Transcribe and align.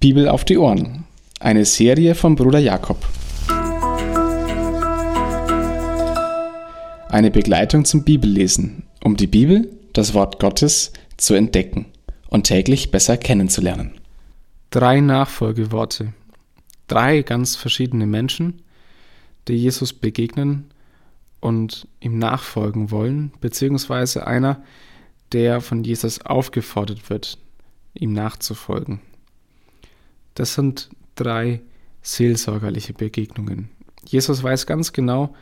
Bibel 0.00 0.30
auf 0.30 0.46
die 0.46 0.56
Ohren. 0.56 1.04
Eine 1.40 1.66
Serie 1.66 2.14
von 2.14 2.34
Bruder 2.34 2.58
Jakob. 2.58 3.06
Eine 7.10 7.30
Begleitung 7.30 7.84
zum 7.84 8.02
Bibellesen, 8.04 8.84
um 9.04 9.18
die 9.18 9.26
Bibel, 9.26 9.70
das 9.92 10.14
Wort 10.14 10.40
Gottes, 10.40 10.94
zu 11.18 11.34
entdecken 11.34 11.84
und 12.30 12.44
täglich 12.44 12.90
besser 12.90 13.18
kennenzulernen. 13.18 13.92
Drei 14.70 15.00
Nachfolgeworte. 15.00 16.14
Drei 16.88 17.20
ganz 17.20 17.56
verschiedene 17.56 18.06
Menschen, 18.06 18.62
die 19.48 19.56
Jesus 19.56 19.92
begegnen 19.92 20.70
und 21.40 21.86
ihm 22.00 22.18
nachfolgen 22.18 22.90
wollen, 22.90 23.32
beziehungsweise 23.42 24.26
einer, 24.26 24.62
der 25.32 25.60
von 25.60 25.84
Jesus 25.84 26.24
aufgefordert 26.24 27.10
wird, 27.10 27.36
ihm 27.92 28.14
nachzufolgen. 28.14 29.00
Das 30.40 30.54
sind 30.54 30.88
drei 31.16 31.60
seelsorgerliche 32.00 32.94
Begegnungen. 32.94 33.68
Jesus 34.06 34.42
weiß 34.42 34.64
ganz 34.64 34.94
genau, 34.94 35.34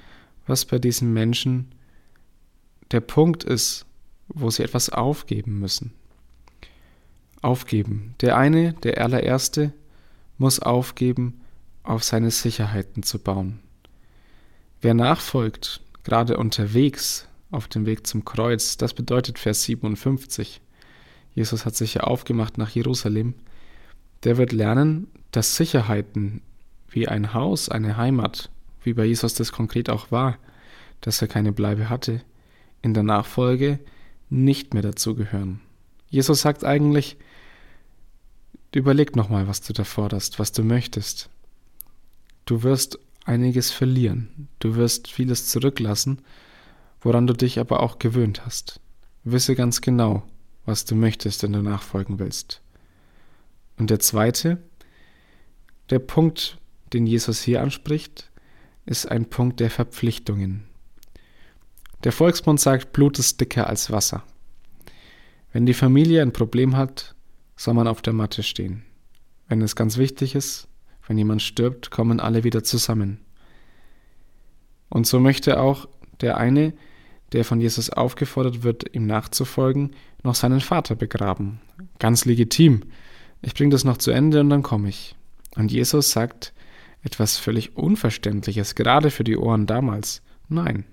was 0.49 0.65
bei 0.65 0.81
diesen 0.81 1.13
Menschen 1.13 1.69
der 2.91 2.99
Punkt 2.99 3.45
ist, 3.45 3.87
wo 4.27 4.51
sie 4.51 4.65
etwas 4.65 4.91
aufgeben 4.91 5.61
müssen. 5.61 5.93
Aufgeben. 7.43 8.17
Der 8.23 8.37
eine, 8.37 8.73
der 8.73 9.01
allererste, 9.01 9.73
muss 10.37 10.59
aufgeben, 10.59 11.43
auf 11.85 12.03
seine 12.03 12.33
Sicherheiten 12.33 13.05
zu 13.05 13.21
bauen. 13.21 13.61
Wer 14.81 14.95
nachfolgt, 14.95 15.81
gerade 16.03 16.37
unterwegs 16.37 17.29
auf 17.53 17.69
dem 17.69 17.87
Weg 17.87 18.05
zum 18.05 18.25
Kreuz, 18.25 18.77
das 18.79 18.95
bedeutet 18.95 19.39
Vers 19.39 19.63
57. 19.63 20.61
Jesus 21.37 21.65
hat 21.65 21.77
sich 21.77 21.95
ja 21.95 22.01
aufgemacht 22.01 22.59
nach 22.59 22.71
Jerusalem, 22.71 23.35
der 24.25 24.37
wird 24.37 24.53
lernen, 24.53 25.09
dass 25.31 25.57
Sicherheiten 25.57 26.43
wie 26.89 27.09
ein 27.09 27.35
Haus, 27.35 27.69
eine 27.69 27.97
Heimat, 27.97 28.51
wie 28.83 28.95
bei 28.95 29.05
Jesus 29.05 29.35
das 29.35 29.53
konkret 29.53 29.91
auch 29.91 30.11
war, 30.11 30.39
dass 31.01 31.21
er 31.23 31.29
keine 31.29 31.53
Bleibe 31.53 31.89
hatte, 31.89 32.23
in 32.83 32.95
der 32.95 33.03
Nachfolge 33.03 33.79
nicht 34.31 34.75
mehr 34.75 34.83
dazugehören. 34.83 35.61
Jesus 36.09 36.41
sagt 36.41 36.65
eigentlich, 36.65 37.17
überleg 38.75 39.17
nochmal, 39.17 39.47
was 39.47 39.61
du 39.61 39.73
da 39.73 39.85
forderst, 39.85 40.39
was 40.39 40.53
du 40.53 40.63
möchtest. 40.63 41.29
Du 42.47 42.63
wirst 42.63 42.99
einiges 43.25 43.71
verlieren, 43.71 44.49
du 44.59 44.75
wirst 44.77 45.09
vieles 45.09 45.49
zurücklassen, 45.49 46.23
woran 47.01 47.27
du 47.27 47.35
dich 47.35 47.59
aber 47.59 47.81
auch 47.81 47.99
gewöhnt 47.99 48.45
hast. 48.45 48.81
Wisse 49.25 49.55
ganz 49.55 49.81
genau, 49.81 50.23
was 50.65 50.85
du 50.85 50.95
möchtest, 50.95 51.43
wenn 51.43 51.53
du 51.53 51.63
nachfolgen 51.63 52.19
willst. 52.19 52.63
Und 53.79 53.91
der 53.91 54.01
zweite, 54.01 54.59
der 55.91 56.01
Punkt, 56.01 56.59
den 56.93 57.07
Jesus 57.07 57.41
hier 57.43 57.63
anspricht, 57.63 58.31
ist 58.87 59.07
ein 59.07 59.27
Punkt 59.27 59.61
der 59.61 59.71
Verpflichtungen. 59.71 60.65
Der 62.05 62.13
Volksmund 62.13 62.61
sagt, 62.61 62.93
Blut 62.93 63.19
ist 63.19 63.41
dicker 63.41 63.69
als 63.69 63.91
Wasser. 63.91 64.23
Wenn 65.53 65.67
die 65.67 65.75
Familie 65.75 66.23
ein 66.23 66.33
Problem 66.33 66.77
hat, 66.77 67.15
soll 67.57 67.75
man 67.75 67.89
auf 67.89 68.03
der 68.03 68.13
Matte 68.13 68.43
stehen. 68.43 68.85
Wenn 69.49 69.63
es 69.63 69.77
ganz 69.77 69.97
wichtig 69.97 70.35
ist, 70.35 70.69
wenn 71.07 71.19
jemand 71.19 71.43
stirbt, 71.43 71.91
kommen 71.91 72.21
alle 72.21 72.45
wieder 72.45 72.63
zusammen. 72.63 73.21
Und 74.91 75.07
so 75.07 75.21
möchte 75.21 75.61
auch 75.61 75.89
der 76.21 76.37
eine, 76.37 76.75
der 77.33 77.45
von 77.45 77.61
Jesus 77.61 77.91
aufgefordert 77.91 78.63
wird, 78.63 78.95
ihm 78.95 79.07
nachzufolgen, 79.07 79.93
noch 80.23 80.35
seinen 80.35 80.61
Vater 80.61 80.95
begraben. 80.95 81.61
Ganz 81.99 82.25
legitim. 82.25 82.83
Ich 83.43 83.55
bringe 83.55 83.71
das 83.71 83.85
noch 83.85 83.99
zu 83.99 84.11
Ende 84.11 84.41
und 84.41 84.51
dann 84.51 84.63
komme 84.63 84.89
ich. 84.89 85.15
Und 85.57 85.71
Jesus 85.71 86.11
sagt 86.11 86.53
etwas 87.03 87.37
völlig 87.37 87.77
Unverständliches, 87.77 88.75
gerade 88.75 89.11
für 89.11 89.25
die 89.25 89.37
Ohren 89.37 89.67
damals. 89.67 90.23
Nein. 90.49 90.85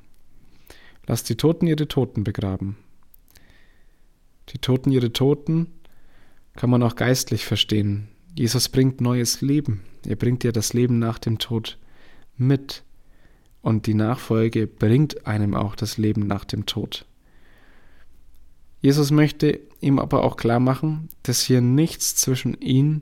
Lass 1.07 1.23
die 1.23 1.35
Toten 1.35 1.67
ihre 1.67 1.87
Toten 1.87 2.23
begraben. 2.23 2.77
Die 4.49 4.59
Toten 4.59 4.91
ihre 4.91 5.11
Toten 5.13 5.67
kann 6.55 6.69
man 6.69 6.83
auch 6.83 6.95
geistlich 6.95 7.45
verstehen. 7.45 8.09
Jesus 8.37 8.69
bringt 8.69 9.01
neues 9.01 9.41
Leben. 9.41 9.81
Er 10.05 10.15
bringt 10.15 10.43
dir 10.43 10.51
das 10.51 10.73
Leben 10.73 10.99
nach 10.99 11.19
dem 11.19 11.39
Tod 11.39 11.77
mit. 12.37 12.83
Und 13.61 13.87
die 13.87 13.93
Nachfolge 13.93 14.67
bringt 14.67 15.25
einem 15.25 15.55
auch 15.55 15.75
das 15.75 15.97
Leben 15.97 16.27
nach 16.27 16.45
dem 16.45 16.65
Tod. 16.65 17.05
Jesus 18.85 19.09
möchte 19.09 19.61
ihm 19.81 19.97
aber 19.97 20.23
auch 20.23 20.37
klar 20.37 20.59
machen, 20.59 21.09
dass 21.23 21.41
hier 21.41 21.59
nichts 21.59 22.15
zwischen 22.17 22.53
ihn 22.61 23.01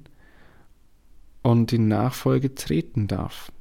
und 1.42 1.72
die 1.72 1.78
Nachfolge 1.78 2.56
treten 2.56 3.08
darf. 3.08 3.52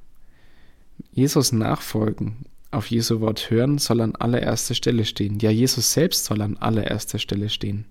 Jesus 1.11 1.51
nachfolgen, 1.51 2.47
auf 2.71 2.87
Jesu 2.87 3.19
Wort 3.19 3.51
hören, 3.51 3.79
soll 3.79 4.01
an 4.03 4.15
allererster 4.15 4.77
Stelle 4.77 5.05
stehen. 5.05 5.41
Ja, 5.41 5.51
Jesus 5.51 5.95
selbst 5.95 6.27
soll 6.27 6.43
an 6.43 6.57
allererster 6.59 7.19
Stelle 7.19 7.49
stehen. 7.49 7.87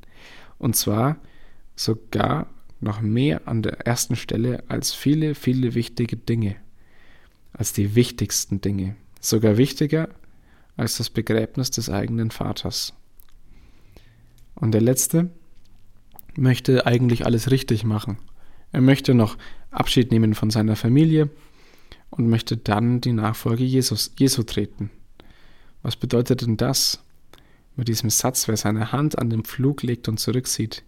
Und 0.60 0.78
zwar 0.78 1.18
sogar 1.76 2.48
noch 2.80 3.02
mehr 3.02 3.50
an 3.50 3.64
der 3.64 3.86
ersten 3.86 4.16
Stelle 4.16 4.64
als 4.70 4.94
viele, 4.94 5.36
viele 5.36 5.76
wichtige 5.76 6.16
Dinge, 6.16 6.56
als 7.52 7.74
die 7.74 7.96
wichtigsten 7.96 8.62
Dinge, 8.62 8.96
sogar 9.20 9.58
wichtiger 9.58 10.08
als 10.78 10.96
das 10.96 11.10
Begräbnis 11.10 11.70
des 11.70 11.90
eigenen 11.90 12.32
Vaters. 12.32 12.94
Und 14.62 14.72
der 14.72 14.82
letzte 14.82 15.32
möchte 16.38 16.86
eigentlich 16.86 17.26
alles 17.26 17.52
richtig 17.52 17.84
machen. 17.84 18.18
Er 18.72 18.80
möchte 18.80 19.14
noch 19.14 19.38
Abschied 19.72 20.12
nehmen 20.12 20.34
von 20.34 20.50
seiner 20.50 20.78
Familie 20.78 21.30
und 22.12 22.30
möchte 22.30 22.56
dann 22.56 23.02
die 23.02 23.12
Nachfolge 23.12 23.64
Jesus, 23.64 24.14
Jesu 24.18 24.44
treten. 24.44 24.92
Was 25.82 25.96
bedeutet 25.96 26.42
denn 26.42 26.58
das? 26.58 27.04
Mit 27.76 27.88
diesem 27.88 28.10
Satz, 28.10 28.48
wer 28.48 28.56
seine 28.56 28.92
Hand 28.92 29.18
an 29.18 29.30
den 29.30 29.44
Pflug 29.44 29.82
legt 29.82 30.08
und 30.08 30.20
zurücksieht, 30.20 30.84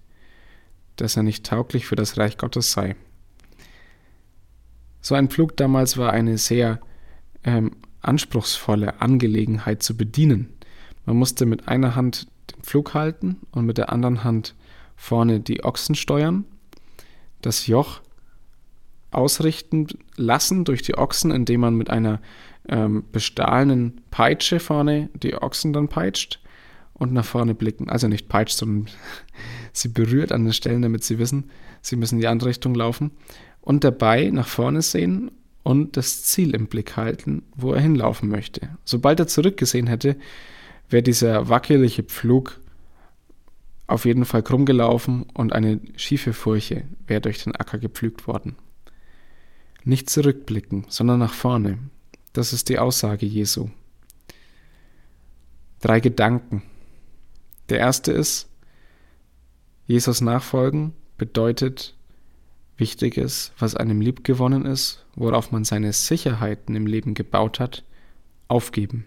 dass 0.98 1.18
er 1.18 1.24
nicht 1.24 1.46
tauglich 1.46 1.88
für 1.88 1.96
das 1.96 2.18
Reich 2.18 2.38
Gottes 2.38 2.72
sei. 2.72 2.96
So 5.02 5.16
ein 5.16 5.30
Pflug 5.30 5.58
damals 5.58 5.98
war 5.98 6.14
eine 6.14 6.38
sehr 6.38 6.80
ähm, 7.44 7.72
anspruchsvolle 8.02 9.02
Angelegenheit 9.02 9.82
zu 9.82 9.98
bedienen. 9.98 10.50
Man 11.06 11.18
musste 11.18 11.46
mit 11.46 11.68
einer 11.68 11.96
Hand 11.96 12.28
den 12.52 12.64
Pflug 12.64 12.94
halten 12.94 13.38
und 13.52 13.66
mit 13.66 13.78
der 13.78 13.92
anderen 13.92 14.24
Hand 14.24 14.56
vorne 14.96 15.40
die 15.40 15.64
Ochsen 15.64 15.96
steuern, 15.96 16.46
das 17.42 17.68
Joch 17.68 18.02
ausrichten 19.12 19.88
lassen 20.16 20.66
durch 20.66 20.82
die 20.82 20.98
Ochsen, 20.98 21.32
indem 21.32 21.62
man 21.62 21.76
mit 21.76 21.90
einer 21.90 22.20
ähm, 22.68 23.04
bestahlenen 23.12 24.02
Peitsche 24.12 24.60
vorne 24.60 25.10
die 25.14 25.36
Ochsen 25.36 25.74
dann 25.74 25.88
peitscht 25.88 26.40
und 26.94 27.14
nach 27.14 27.26
vorne 27.26 27.54
blicken. 27.54 27.90
Also 27.90 28.08
nicht 28.08 28.30
peitscht, 28.30 28.58
sondern 28.58 28.94
sie 29.74 29.90
berührt 29.90 30.32
an 30.32 30.46
den 30.46 30.54
Stellen, 30.54 30.82
damit 30.82 31.04
sie 31.04 31.20
wissen, 31.20 31.50
sie 31.82 31.96
müssen 31.96 32.16
in 32.16 32.22
die 32.22 32.28
andere 32.28 32.50
Richtung 32.50 32.76
laufen. 32.76 33.12
Und 33.62 33.84
dabei 33.84 34.30
nach 34.30 34.48
vorne 34.48 34.82
sehen 34.82 35.32
und 35.64 35.96
das 35.96 36.24
Ziel 36.24 36.54
im 36.54 36.68
Blick 36.68 36.98
halten, 36.98 37.44
wo 37.56 37.74
er 37.74 37.82
hinlaufen 37.82 38.30
möchte. 38.30 38.70
Sobald 38.84 39.20
er 39.20 39.28
zurückgesehen 39.28 39.88
hätte, 39.88 40.18
wäre 40.94 41.04
dieser 41.04 41.50
wackelige 41.50 42.04
Pflug 42.04 42.62
auf 43.88 44.06
jeden 44.06 44.24
Fall 44.24 44.44
krumm 44.44 44.66
gelaufen 44.66 45.26
und 45.34 45.52
eine 45.52 45.82
schiefe 45.98 46.32
Furche 46.32 46.86
wäre 47.06 47.20
durch 47.20 47.44
den 47.44 47.56
Acker 47.56 47.80
gepflügt 47.80 48.28
worden. 48.28 48.56
Nicht 49.84 50.10
zurückblicken, 50.10 50.86
sondern 50.88 51.20
nach 51.20 51.34
vorne. 51.34 51.80
Das 52.32 52.54
ist 52.54 52.70
die 52.70 52.80
Aussage 52.80 53.26
Jesu. 53.26 53.70
Drei 55.82 56.00
Gedanken. 56.00 56.64
Der 57.68 57.80
erste 57.80 58.14
ist, 58.14 58.48
Jesus 59.86 60.22
nachfolgen 60.22 60.94
bedeutet 61.18 61.96
Wichtiges, 62.78 63.52
was 63.60 63.76
einem 63.76 64.00
liebgewonnen 64.00 64.66
ist, 64.66 65.06
worauf 65.16 65.52
man 65.52 65.66
seine 65.66 65.92
Sicherheiten 65.92 66.76
im 66.76 66.88
Leben 66.88 67.14
gebaut 67.14 67.60
hat, 67.60 67.84
aufgeben. 68.48 69.06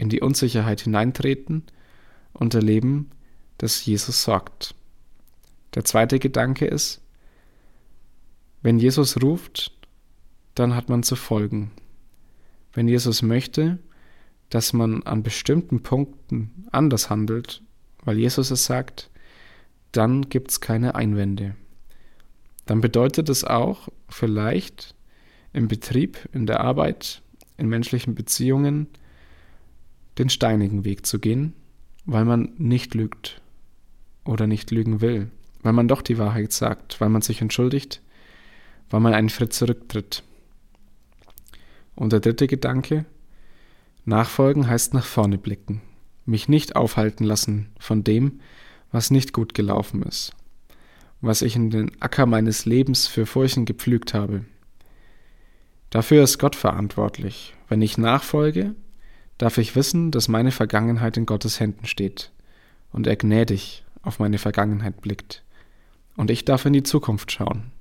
In 0.00 0.08
die 0.08 0.22
Unsicherheit 0.22 0.80
hineintreten 0.80 1.64
und 2.32 2.54
erleben, 2.54 3.10
dass 3.58 3.84
Jesus 3.84 4.22
sorgt. 4.22 4.74
Der 5.74 5.84
zweite 5.84 6.18
Gedanke 6.18 6.64
ist, 6.64 7.02
wenn 8.62 8.78
Jesus 8.78 9.20
ruft, 9.20 9.72
dann 10.54 10.74
hat 10.74 10.88
man 10.88 11.02
zu 11.02 11.16
folgen. 11.16 11.70
Wenn 12.72 12.88
Jesus 12.88 13.20
möchte, 13.20 13.78
dass 14.48 14.72
man 14.72 15.02
an 15.02 15.22
bestimmten 15.22 15.82
Punkten 15.82 16.66
anders 16.72 17.10
handelt, 17.10 17.60
weil 18.02 18.16
Jesus 18.16 18.50
es 18.50 18.64
sagt, 18.64 19.10
dann 19.92 20.30
gibt 20.30 20.50
es 20.50 20.62
keine 20.62 20.94
Einwände. 20.94 21.56
Dann 22.64 22.80
bedeutet 22.80 23.28
es 23.28 23.44
auch 23.44 23.90
vielleicht 24.08 24.94
im 25.52 25.68
Betrieb, 25.68 26.26
in 26.32 26.46
der 26.46 26.60
Arbeit, 26.60 27.20
in 27.58 27.68
menschlichen 27.68 28.14
Beziehungen, 28.14 28.86
den 30.18 30.28
steinigen 30.28 30.84
Weg 30.84 31.06
zu 31.06 31.18
gehen, 31.18 31.54
weil 32.04 32.24
man 32.24 32.52
nicht 32.58 32.94
lügt 32.94 33.40
oder 34.24 34.46
nicht 34.46 34.70
lügen 34.70 35.00
will, 35.00 35.30
weil 35.62 35.72
man 35.72 35.88
doch 35.88 36.02
die 36.02 36.18
Wahrheit 36.18 36.52
sagt, 36.52 37.00
weil 37.00 37.08
man 37.08 37.22
sich 37.22 37.40
entschuldigt, 37.40 38.02
weil 38.90 39.00
man 39.00 39.14
einen 39.14 39.28
Schritt 39.28 39.52
zurücktritt. 39.52 40.22
Und 41.94 42.12
der 42.12 42.20
dritte 42.20 42.46
Gedanke, 42.46 43.04
Nachfolgen 44.04 44.66
heißt 44.66 44.94
nach 44.94 45.04
vorne 45.04 45.38
blicken, 45.38 45.82
mich 46.24 46.48
nicht 46.48 46.76
aufhalten 46.76 47.24
lassen 47.24 47.70
von 47.78 48.02
dem, 48.04 48.40
was 48.90 49.10
nicht 49.10 49.32
gut 49.32 49.54
gelaufen 49.54 50.02
ist, 50.02 50.32
was 51.20 51.42
ich 51.42 51.54
in 51.56 51.70
den 51.70 52.00
Acker 52.00 52.26
meines 52.26 52.64
Lebens 52.64 53.06
für 53.06 53.26
Furchen 53.26 53.66
gepflügt 53.66 54.14
habe. 54.14 54.44
Dafür 55.90 56.22
ist 56.22 56.38
Gott 56.38 56.56
verantwortlich. 56.56 57.54
Wenn 57.68 57.82
ich 57.82 57.98
nachfolge, 57.98 58.74
darf 59.40 59.56
ich 59.56 59.74
wissen, 59.74 60.10
dass 60.10 60.28
meine 60.28 60.52
Vergangenheit 60.52 61.16
in 61.16 61.24
Gottes 61.24 61.60
Händen 61.60 61.86
steht 61.86 62.30
und 62.92 63.06
er 63.06 63.16
gnädig 63.16 63.84
auf 64.02 64.18
meine 64.18 64.38
Vergangenheit 64.38 65.00
blickt. 65.00 65.42
Und 66.16 66.30
ich 66.30 66.44
darf 66.44 66.66
in 66.66 66.74
die 66.74 66.82
Zukunft 66.82 67.32
schauen. 67.32 67.72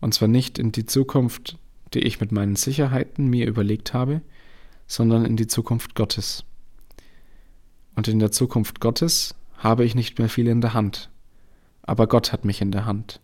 Und 0.00 0.12
zwar 0.12 0.26
nicht 0.26 0.58
in 0.58 0.72
die 0.72 0.84
Zukunft, 0.84 1.56
die 1.94 2.00
ich 2.00 2.20
mit 2.20 2.32
meinen 2.32 2.56
Sicherheiten 2.56 3.28
mir 3.28 3.46
überlegt 3.46 3.94
habe, 3.94 4.22
sondern 4.88 5.24
in 5.24 5.36
die 5.36 5.46
Zukunft 5.46 5.94
Gottes. 5.94 6.44
Und 7.94 8.08
in 8.08 8.18
der 8.18 8.32
Zukunft 8.32 8.80
Gottes 8.80 9.36
habe 9.58 9.84
ich 9.84 9.94
nicht 9.94 10.18
mehr 10.18 10.28
viel 10.28 10.48
in 10.48 10.60
der 10.60 10.74
Hand, 10.74 11.10
aber 11.82 12.08
Gott 12.08 12.32
hat 12.32 12.44
mich 12.44 12.60
in 12.60 12.72
der 12.72 12.86
Hand. 12.86 13.20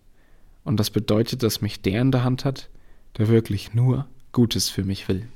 Und 0.63 0.79
das 0.79 0.91
bedeutet, 0.91 1.43
dass 1.43 1.61
mich 1.61 1.83
der 1.83 2.01
in 2.03 2.13
der 2.13 2.23
Hand 2.23 2.45
hat, 2.45 2.69
der 3.17 3.27
wirklich 3.27 3.75
nur 3.75 4.07
Gutes 4.31 4.69
für 4.69 4.85
mich 4.85 5.09
will. 5.09 5.27